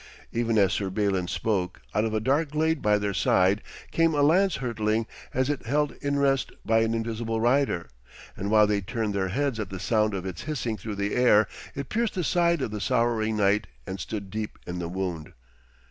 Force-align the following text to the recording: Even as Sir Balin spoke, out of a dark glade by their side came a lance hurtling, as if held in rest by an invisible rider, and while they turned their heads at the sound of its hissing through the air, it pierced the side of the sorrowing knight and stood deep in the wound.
Even 0.31 0.57
as 0.57 0.73
Sir 0.73 0.89
Balin 0.89 1.27
spoke, 1.27 1.79
out 1.93 2.05
of 2.05 2.13
a 2.15 2.19
dark 2.19 2.49
glade 2.49 2.81
by 2.81 2.97
their 2.97 3.13
side 3.13 3.61
came 3.91 4.15
a 4.15 4.23
lance 4.23 4.55
hurtling, 4.55 5.05
as 5.31 5.47
if 5.47 5.61
held 5.61 5.91
in 6.01 6.17
rest 6.17 6.51
by 6.65 6.79
an 6.79 6.95
invisible 6.95 7.39
rider, 7.39 7.87
and 8.35 8.49
while 8.49 8.65
they 8.65 8.81
turned 8.81 9.13
their 9.13 9.27
heads 9.27 9.59
at 9.59 9.69
the 9.69 9.79
sound 9.79 10.15
of 10.15 10.25
its 10.25 10.41
hissing 10.45 10.75
through 10.75 10.95
the 10.95 11.13
air, 11.13 11.47
it 11.75 11.89
pierced 11.89 12.15
the 12.15 12.23
side 12.23 12.63
of 12.63 12.71
the 12.71 12.81
sorrowing 12.81 13.37
knight 13.37 13.67
and 13.85 13.99
stood 13.99 14.31
deep 14.31 14.57
in 14.65 14.79
the 14.79 14.89
wound. 14.89 15.33